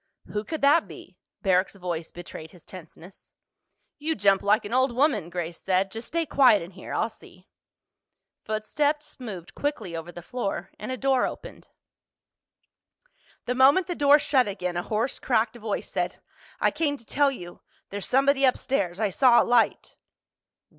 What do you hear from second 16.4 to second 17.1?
"I came to